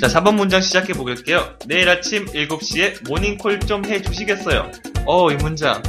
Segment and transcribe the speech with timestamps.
[0.00, 1.58] 자, 4번 문장 시작해 보겠게요.
[1.66, 4.70] 내일 아침 7시에 모닝콜 좀 해주시겠어요?
[5.06, 5.80] 어, 이 문장.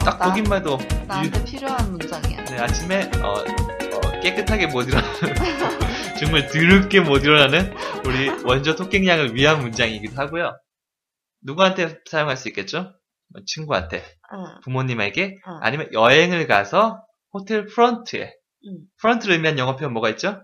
[0.00, 2.44] 딱 나- 보기만 해도 나한테 필요한 문장이야.
[2.44, 5.10] 네, 아침에 어, 어, 깨끗하게 못 일어나는
[6.20, 7.74] 정말 드럽게 못 일어나는
[8.04, 10.54] 우리 원조 토끼양을 위한 문장이기도 하고요.
[11.42, 12.92] 누구한테 사용할 수 있겠죠?
[13.32, 13.98] 뭐 친구한테,
[14.32, 14.44] 응.
[14.62, 15.58] 부모님에게, 응.
[15.62, 17.02] 아니면 여행을 가서
[17.32, 18.30] 호텔 프런트에.
[18.66, 18.78] 응.
[19.00, 20.42] 프런트를 의미한 영어 표현 뭐가 있죠?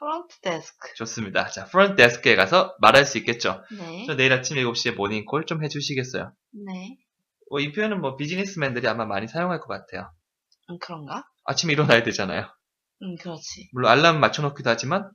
[0.00, 0.94] front desk.
[0.94, 1.46] 좋습니다.
[1.48, 3.62] 자, front desk에 가서 말할 수 있겠죠.
[3.78, 4.04] 네.
[4.06, 6.32] 저 내일 아침 7시에 모닝콜 좀 해주시겠어요?
[6.66, 6.96] 네.
[7.50, 10.10] 어, 이 표현은 뭐 비즈니스맨들이 아마 많이 사용할 것 같아요.
[10.70, 11.24] 응, 그런가?
[11.44, 12.46] 아침에 일어나야 되잖아요.
[13.02, 13.68] 응, 그렇지.
[13.72, 15.10] 물론 알람 맞춰놓기도 하지만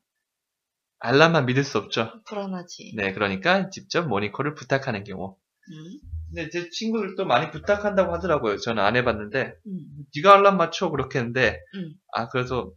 [1.00, 2.22] 알람만 믿을 수 없죠.
[2.28, 2.94] 불안하지.
[2.96, 5.36] 네, 그러니까 직접 모닝콜을 부탁하는 경우.
[5.72, 6.00] 응.
[6.28, 8.58] 근데 제 친구들도 많이 부탁한다고 하더라고요.
[8.58, 9.80] 저는 안 해봤는데 응.
[10.16, 11.94] 네가 알람 맞춰 그렇게 했는데 응.
[12.14, 12.72] 아 그래서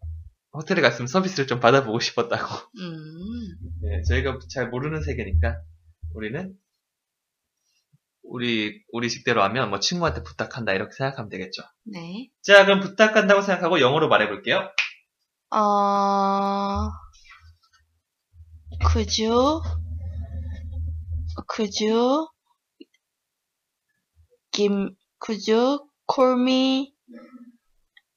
[0.59, 2.47] 호텔에 갔으면 서비스를 좀 받아보고 싶었다고.
[2.79, 3.57] 음.
[3.83, 5.61] 네, 저희가 잘 모르는 세계니까
[6.15, 6.55] 우리는
[8.25, 11.63] 우리 우리 식대로 하면 뭐 친구한테 부탁한다 이렇게 생각하면 되겠죠.
[11.85, 12.29] 네.
[12.43, 14.69] 자, 그럼 부탁한다고 생각하고 영어로 말해볼게요.
[15.51, 16.91] 어,
[18.93, 19.63] could you,
[21.55, 22.29] could you
[24.53, 24.91] give,
[25.25, 25.79] could you
[26.13, 26.95] call me,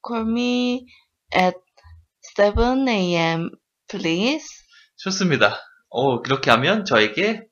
[0.06, 0.86] call me
[1.34, 1.56] at
[2.36, 3.50] 7 a.m.
[3.90, 4.46] please?
[4.98, 5.58] 좋습니다.
[5.90, 7.44] 오, 그렇게 하면 저에게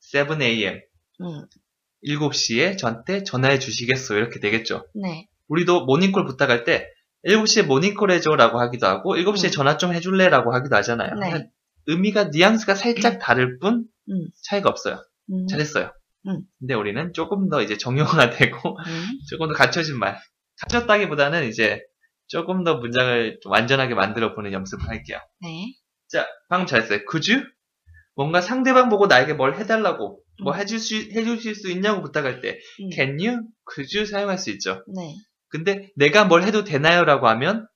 [0.00, 0.80] 7 a.m.
[1.20, 1.44] 음,
[2.06, 4.18] 7시에 저한테 전화해 주시겠어요?
[4.18, 4.86] 이렇게 되겠죠.
[4.94, 5.26] 네.
[5.48, 6.86] 우리도 모닝콜 부탁할 때
[7.26, 9.50] 7시에 모닝콜 해줘라고 하기도 하고 7시에 음.
[9.50, 11.14] 전화 좀 해줄래라고 하기도 하잖아요.
[11.14, 11.50] 네.
[11.86, 14.28] 의미가 뉘앙스가 살짝 다를 뿐 음.
[14.42, 15.02] 차이가 없어요.
[15.30, 15.92] 음, 잘했어요.
[16.26, 16.42] 음.
[16.58, 20.18] 근데 우리는 조금 더 이제 정형화되고 음, 조금 더 갖춰진 말.
[20.60, 21.80] 갖췄다기보다는 이제
[22.28, 25.18] 조금 더 문장을 좀 완전하게 만들어 보는 연습을 할게요.
[25.40, 25.72] 네.
[26.08, 27.00] 자, 방금 잘했어요.
[27.10, 27.44] could you?
[28.14, 30.58] 뭔가 상대방 보고 나에게 뭘 해달라고, 뭐 음.
[30.58, 33.42] 해줄 수, 해주실 수 있냐고 부탁할 때, 음, can you?
[33.72, 34.06] could you?
[34.06, 34.84] 사용할 수 있죠.
[34.94, 35.14] 네.
[35.48, 37.04] 근데 내가 뭘 해도 되나요?
[37.04, 37.66] 라고 하면,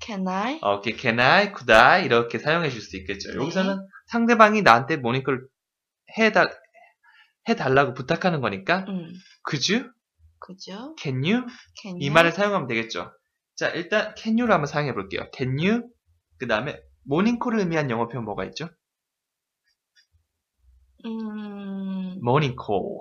[0.00, 0.58] Can I?
[0.62, 1.46] 어, 이렇게 can I?
[1.46, 2.04] could I?
[2.04, 3.30] 이렇게 사용해 줄 수 있겠죠.
[3.32, 3.36] 네.
[3.36, 5.48] 여기서는 상대방이 나한테 모닝콜
[6.16, 6.46] 해달,
[7.48, 9.12] 해달라고 부탁하는 거니까, 음,
[9.48, 9.90] could you?
[10.44, 10.94] could you?
[11.00, 11.46] can you?
[11.80, 12.00] Can you?
[12.00, 13.10] 이 말을 사용하면 되겠죠.
[13.56, 15.22] 자, 일단 can you를 한번 사용해 볼게요.
[15.34, 15.88] can you?
[16.38, 18.68] 그 다음에 모닝콜을 의미한 영어 표현 뭐가 있죠?
[21.04, 22.98] 음, morning call.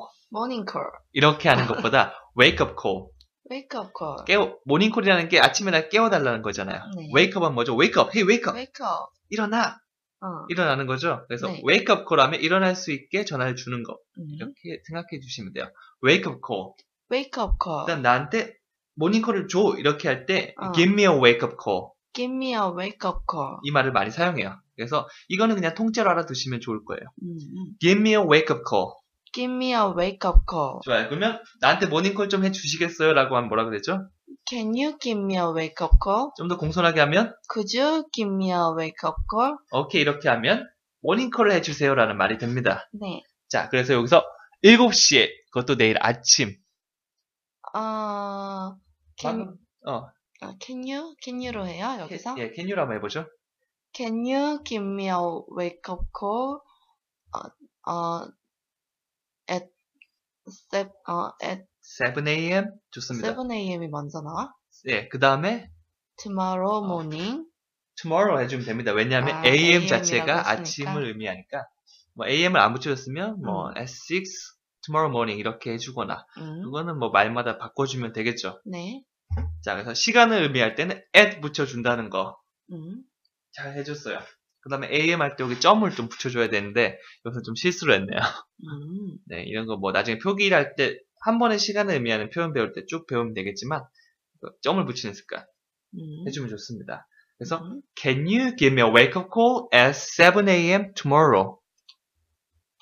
[1.11, 3.07] 이렇게 하는 것보다 wake up call.
[3.51, 4.23] wake up call.
[4.25, 6.79] 깨워, 모닝 콜이라는 게 아침에 날 깨워달라는 거잖아요.
[6.97, 7.09] 네.
[7.15, 7.75] wake up은 뭐죠?
[7.77, 8.11] wake up.
[8.15, 8.57] hey, wake up.
[8.57, 9.11] wake up.
[9.29, 9.79] 일어나.
[10.21, 10.45] 어.
[10.49, 11.25] 일어나는 거죠.
[11.27, 11.61] 그래서 네.
[11.67, 13.97] wake up call 하면 일어날 수 있게 전화를 주는 거.
[14.17, 14.25] 음.
[14.35, 15.69] 이렇게 생각해 주시면 돼요.
[16.03, 16.73] wake up call.
[17.11, 17.85] wake up call.
[17.87, 18.55] 일단 나한테
[18.95, 19.75] 모닝 콜을 줘.
[19.77, 20.71] 이렇게 할때 어.
[20.73, 21.89] give me a wake up call.
[22.13, 23.57] Give me a wake up call.
[23.63, 24.55] 이 말을 많이 사용해요.
[24.75, 27.01] 그래서 이거는 그냥 통째로 알아두시면 좋을 거예요.
[27.23, 27.73] 음, 음.
[27.79, 28.93] give me a wake up call.
[29.33, 30.79] Give me a wake up call.
[30.83, 31.07] 좋아요.
[31.09, 33.13] 그러면 나한테 모닝 콜 좀 해주시겠어요?
[33.13, 34.07] 라고 하면 뭐라 그랬죠?
[34.47, 36.29] Can you give me a wake up call?
[36.37, 39.55] 좀 더 공손하게 하면 Could you give me a wake up call?
[39.71, 40.65] 오케이 이렇게 하면
[41.01, 42.87] 모닝콜을 해주세요 라는 말이 됩니다.
[42.93, 43.23] 네.
[43.49, 44.23] 자 그래서 여기서
[44.63, 46.55] 7시에 그것도 내일 아침
[47.73, 48.75] 어,
[49.17, 50.07] can, 어
[50.41, 51.15] 아, can you?
[51.21, 52.35] can you로 해요, 여기서?
[52.39, 53.25] 예 캔유로 한번 해보죠.
[53.93, 55.15] Can you give me a
[55.57, 56.59] wake up call?
[57.31, 58.27] 어, 어,
[59.49, 59.65] at,
[60.47, 62.65] se, 어, at 7 a.m.
[62.91, 63.33] 좋습니다.
[63.35, 64.53] 7 a.m이 먼저 나와?
[64.87, 65.69] 예 그 다음에
[66.17, 66.85] Tomorrow 어.
[66.85, 67.45] morning?
[67.95, 68.91] tomorrow 해주면 됩니다.
[68.91, 69.81] 왜냐하면 아, a.m.
[69.83, 70.49] AM 자체가.
[70.49, 71.65] 아침을 의미하니까
[72.13, 73.77] 뭐 a.m.을 안 붙여줬으면 뭐 음.
[73.77, 74.54] at 6
[74.85, 78.61] tomorrow morning 이렇게 해주거나 음, 그거는 뭐 말마다 바꿔주면 되겠죠.
[78.65, 79.03] 네.
[79.63, 82.37] 자 그래서 시간을 의미할 때는 at 붙여준다는 거
[82.71, 83.01] 음,
[83.53, 84.19] 잘 해줬어요.
[84.61, 88.19] 그 다음에 AM 할 때 여기 점을 좀 붙여줘야 되는데 여기서 좀 실수를 했네요.
[88.19, 92.71] 음, 네, 이런 거 뭐 나중에 표기를 할 때 한 번의 시간을 의미하는 표현 배울
[92.73, 93.81] 때 쭉 배우면 되겠지만
[94.41, 95.43] 그 점을 붙이는 습관
[95.95, 96.27] 음.
[96.27, 97.07] 해주면 좋습니다.
[97.39, 97.81] 그래서 음.
[97.99, 100.93] Can you give me a wake up call at 7 a.m.
[100.93, 101.57] tomorrow?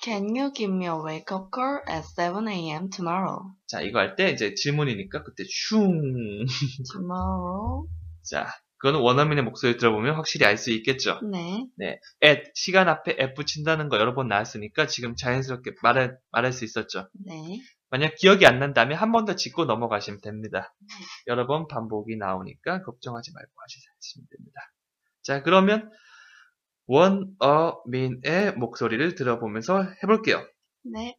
[0.04, 2.90] Can you give me a wake up call at 7 a.m.
[2.90, 3.54] tomorrow?
[3.66, 6.44] 자, 이거 할 때 이제 질문이니까 그때 슝.
[6.92, 7.88] Tomorrow?
[8.22, 8.46] 자,
[8.78, 11.20] 그거는 원어민의 목소리 들어보면 확실히 알 수 있겠죠.
[11.30, 11.66] 네.
[12.22, 17.08] at 시간 앞에 at 붙인다는 거 여러 번 나왔으니까 지금 자연스럽게 말할 말할 수 있었죠.
[17.24, 17.60] 네.
[17.88, 20.74] 만약 기억이 안 난다면 한 번 더 짚고 넘어가시면 됩니다.
[21.28, 24.60] 여러 번 반복이 나오니까 걱정하지 말고 하시면 됩니다.
[25.22, 25.90] 자, 그러면
[26.86, 30.38] 원어민의 목소리를 들어보면서 해볼게요.
[30.84, 31.16] 네.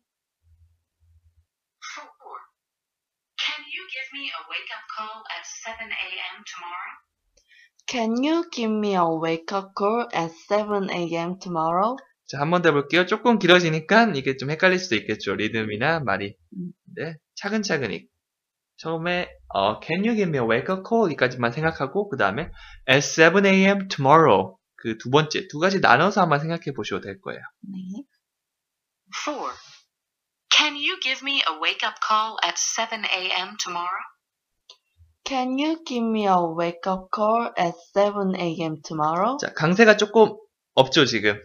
[3.38, 6.44] Can you give me a wake up call at 7 a.m.
[6.46, 6.96] tomorrow?
[7.88, 11.38] Can you give me a wake-up call at 7 a.m.
[11.40, 11.96] tomorrow?
[12.28, 13.06] 자, 한 번 더 해볼게요.
[13.06, 15.36] 조금 길어지니까 이게 좀 헷갈릴 수도 있겠죠.
[15.36, 16.36] 리듬이나 말이.
[16.58, 16.72] 음.
[16.96, 18.08] 네, 차근차근히.
[18.78, 21.12] 처음에 어, Can you give me a wake-up call?
[21.12, 22.50] 이까지만 생각하고 그 다음에
[22.90, 23.88] At 7 a.m.
[23.88, 27.42] tomorrow 그 두 번째 두 가지 나눠서 한번 생각해 보셔도 될 거예요.
[27.62, 28.04] 네.
[29.26, 29.52] 4.
[30.52, 33.58] Can you give me a wake up call at 7 a.m.
[33.58, 34.06] tomorrow?
[35.26, 38.82] Can you give me a wake-up call at 7 a.m.
[38.84, 39.38] tomorrow?
[39.42, 40.38] 자, 강세가 조금
[40.76, 41.42] 없죠 지금.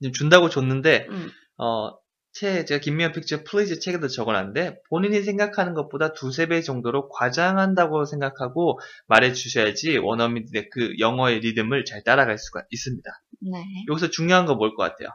[0.00, 1.92] 지금 준다고 줬는데 음, 어,
[2.32, 8.04] 책, 제가 Gimme a picture please 책에도 적어놨는데, 본인이 생각하는 것보다 두세 배 정도로 과장한다고
[8.06, 13.10] 생각하고 말해 주셔야지 원어민들의 그 영어의 리듬을 잘 따라갈 수가 있습니다.
[13.40, 13.64] 네.
[13.88, 15.08] 여기서 중요한 거뭘것 같아요?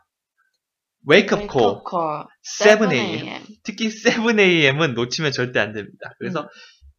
[1.09, 3.43] Wake up call, Wake-up call 7 a.m.
[3.63, 6.13] 특히 7 a.m.은 놓치면 절대 안 됩니다.
[6.19, 6.47] 그래서, 음.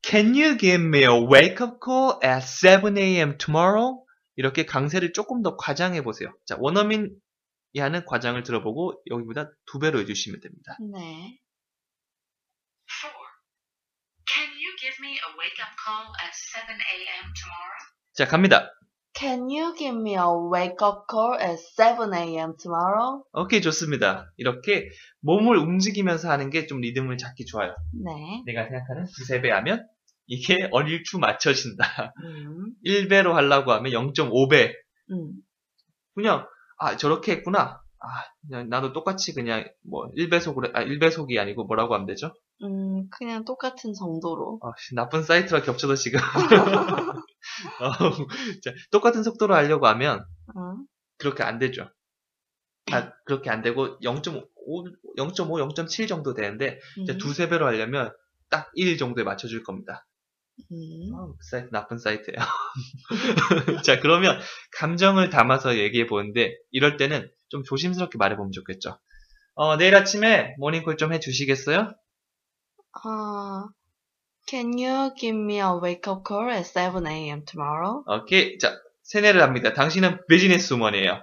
[0.02, 3.36] Can you give me a wake up call at 7 a.m.
[3.38, 4.02] tomorrow?
[4.36, 6.32] 이렇게 강세를 조금 더 과장해 보세요.
[6.46, 7.10] 자, 원어민
[7.72, 10.76] 이 하는 과장을 들어보고 여기보다 두 배로 해주시면 됩니다.
[10.92, 11.38] 네.
[12.86, 13.10] 4.
[14.26, 17.32] Can you give me a wake up call at 7 a.m.
[17.34, 17.78] tomorrow?
[18.14, 18.70] 자, 갑니다.
[19.14, 22.54] Can you give me a wake-up call at 7 a.m.
[22.56, 23.24] tomorrow?
[23.32, 24.30] 오케이, 좋습니다.
[24.36, 24.88] 이렇게
[25.20, 27.74] 몸을 움직이면서 하는 게 좀 리듬을 잡기 좋아요.
[28.04, 28.42] 네.
[28.46, 29.84] 내가 생각하는 두세 배 하면
[30.26, 32.12] 이게 얼추 맞춰진다.
[32.22, 34.72] 음, 1배로 하려고 하면 0.5배.
[35.10, 35.32] 음,
[36.14, 36.46] 그냥,
[36.78, 37.80] 아, 저렇게 했구나.
[38.00, 38.06] 아,
[38.46, 42.32] 그냥 나도 똑같이 그냥 뭐 1배속으로, 아, 1배속이 아니고 뭐라고 하면 되죠?
[42.62, 44.60] 음, 그냥 똑같은 정도로.
[44.62, 46.20] 아, 씨, 나쁜 사이트가 겹쳐서 지금.
[47.80, 47.90] 어,
[48.62, 50.76] 자, 똑같은 속도로 하려고 하면 어?
[51.18, 51.90] 그렇게 안 되죠.
[52.90, 54.48] 아, 그렇게 안 되고 0.5,
[55.18, 58.12] 0.5, 0.7 정도 되는데 이제 음, 두세 배로 하려면
[58.50, 60.06] 딱 1 정도에 맞춰줄 겁니다.
[60.72, 62.38] 음, 아, 그 사이트 나쁜 사이트예요.
[63.84, 64.38] 자, 그러면
[64.78, 68.98] 감정을 담아서 얘기해 보는데 이럴 때는 좀 조심스럽게 말해보면 좋겠죠.
[69.54, 71.92] 어, 내일 아침에 모닝콜 좀 해주시겠어요?
[73.04, 73.68] 아,
[74.48, 77.44] Can you give me a wake-up call at 7 a.m.
[77.44, 78.02] tomorrow?
[78.06, 78.56] 오케이.
[78.58, 79.74] 자, 세뇌를 합니다.
[79.74, 81.22] 당신은 비즈니스 우먼이에요.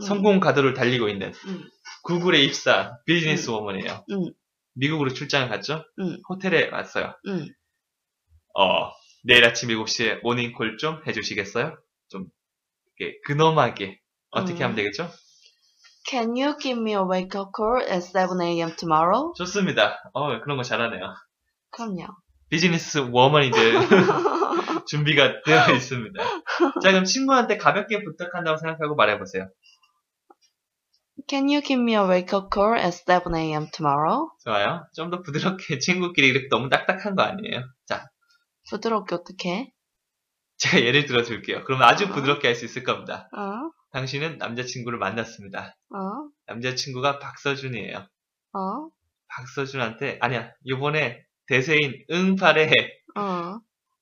[0.00, 1.64] 음, 성공 가도를 달리고 있는 음,
[2.02, 4.04] 구글에 입사 비즈니스 우먼이에요.
[4.10, 4.32] 음.
[4.74, 5.84] 미국으로 출장을 갔죠?
[6.00, 6.18] 음.
[6.28, 7.14] 호텔에 왔어요.
[8.56, 8.60] 음.
[8.60, 8.92] 어,
[9.24, 11.76] 내일 아침 7시에 모닝콜 좀 해주시겠어요?
[12.08, 12.26] 좀,
[12.98, 14.00] 이렇게 근엄하게.
[14.30, 14.62] 어떻게 음.
[14.64, 15.08] 하면 되겠죠?
[16.06, 18.76] Can you give me a wake-up call at 7 a.m.
[18.76, 19.32] tomorrow?
[19.36, 20.02] 좋습니다.
[20.12, 21.14] 어, 그런 거 잘하네요.
[21.70, 22.06] 그럼요.
[22.50, 23.72] 비즈니스 워먼이들
[24.86, 26.22] 준비가 되어 있습니다.
[26.82, 29.48] 자, 그럼 친구한테 가볍게 부탁한다고 생각하고 말해보세요.
[31.28, 33.68] Can you give me a wake-up call at 7 a.m.
[33.72, 34.28] tomorrow?
[34.44, 34.84] 좋아요.
[34.94, 37.64] 좀 더 부드럽게 친구끼리 이렇게 너무 딱딱한 거 아니에요?
[37.86, 38.04] 자,
[38.70, 39.70] 부드럽게 어떻게?
[40.58, 41.64] 제가 예를 들어 줄게요.
[41.64, 43.28] 그러면 아주 부드럽게 할 수 있을 겁니다.
[43.36, 43.70] 어?
[43.92, 45.76] 당신은 남자친구를 만났습니다.
[45.94, 46.28] 어?
[46.46, 47.98] 남자친구가 박서준이에요.
[48.54, 48.88] 어?
[49.28, 52.70] 박서준한테, 아니야, 요번에 대세인 응팔의
[53.16, 53.58] 어?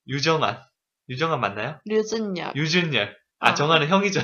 [0.09, 0.63] 유정한.
[1.09, 1.79] 유정한 맞나요?
[1.87, 2.53] 류준열.
[2.55, 3.17] 유준열.
[3.41, 3.55] 아, 어.
[3.55, 4.21] 정한은 형이죠.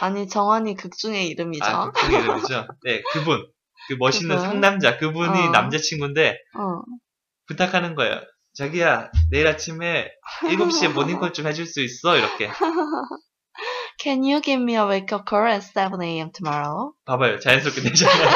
[0.00, 1.64] 아니, 정한이 극중의 이름이죠.
[1.64, 2.66] 아, 그분 이름이죠.
[2.84, 3.48] 네, 그분.
[3.88, 4.48] 그 멋있는 그분?
[4.50, 4.98] 상남자.
[4.98, 5.50] 그분이 어.
[5.50, 6.82] 남자친구인데 어.
[7.46, 8.20] 부탁하는 거예요.
[8.54, 10.10] 자기야, 내일 아침에
[10.42, 12.16] 7시에 모닝콜 좀 해줄 수 있어?
[12.16, 12.48] 이렇게.
[14.02, 16.30] Can you give me a wake-up call at 7 a.m.
[16.32, 16.92] tomorrow?
[17.04, 17.38] 봐봐요.
[17.38, 18.28] 자연스럽게 되잖아요.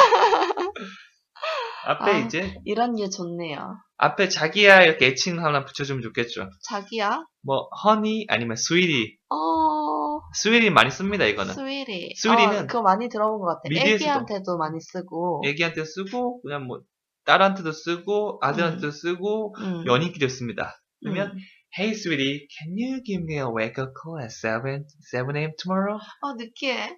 [1.85, 2.17] 앞에 아.
[2.19, 3.77] 이제, 이런 예 좋네요.
[3.97, 6.49] 앞에 자기야 이렇게 애칭 하나 붙여주면 좋겠죠.
[6.69, 7.23] 자기야?
[7.41, 9.17] 뭐, 허니, 아니면 스위리.
[9.29, 11.53] 어, 스위리 많이 씁니다, 이거는.
[11.53, 12.13] 스위리.
[12.15, 13.61] 스위리는 어, 그거 많이 들어본 것 같아.
[13.69, 13.95] 미디에서도.
[13.95, 15.41] 애기한테도 많이 쓰고.
[15.45, 16.81] 애기한테 쓰고, 그냥 뭐,
[17.27, 19.85] 딸한테도 쓰고, 아들한테도 쓰고, 음.
[19.85, 20.81] 연인끼리 씁니다.
[21.01, 21.37] 그러면, 음.
[21.77, 25.51] Hey, sweetie, can you give me a wake-up call at 7, 7 a.m.
[25.61, 25.99] tomorrow?
[26.21, 26.97] 어, 느끼해.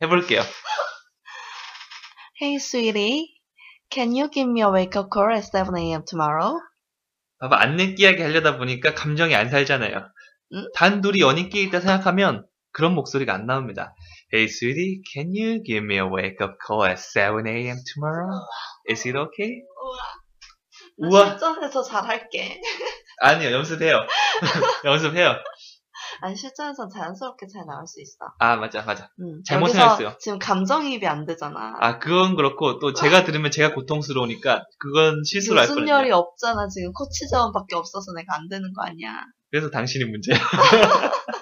[0.00, 0.42] 해볼게요.
[2.40, 3.26] Hey, sweetie.
[3.90, 6.04] Can you give me a wake-up call at 7 a.m.
[6.08, 6.60] tomorrow?
[7.40, 10.08] 봐봐, 안 느끼하게 하려다 보니까 감정이 안 살잖아요.
[10.54, 10.68] 응?
[10.74, 13.94] 단둘이 연인끼리 있다 생각하면 그런 목소리가 안 나옵니다.
[14.32, 17.76] Hey, sweetie, can you give me a wake-up call at 7 a.m.
[17.94, 18.40] tomorrow?
[18.88, 19.62] Is it okay?
[21.00, 21.30] 나 우와.
[21.30, 22.60] 실전에서 잘할게.
[23.22, 23.96] 아니요, 연습해요.
[24.84, 25.36] 연습해요.
[26.20, 28.16] 아니, 실전에서 자연스럽게 잘 나올 수 있어.
[28.38, 29.08] 아, 맞아, 맞아.
[29.20, 29.42] 음.
[29.46, 30.16] 잘못 생각했어요.
[30.18, 31.76] 지금 감정이입이 안 되잖아.
[31.80, 36.14] 아, 그건 그렇고, 또 제가 들으면 제가 고통스러우니까, 그건 할 유순열이 뻔했네요.
[36.14, 36.68] 없잖아.
[36.68, 39.22] 지금 코치 자원밖에 없어서 내가 안 되는 거 아니야.
[39.50, 40.36] 그래서 당신이 문제야.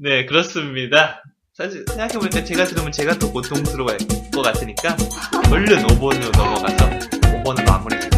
[0.00, 1.24] 네, 그렇습니다.
[1.52, 3.98] 사실, 생각해보니까 제가 들으면 제가 더 고통스러워할
[4.32, 4.96] 것 같으니까,
[5.50, 6.88] 얼른 5번으로 넘어가서,
[7.42, 8.17] 5번을 마무리 짓고,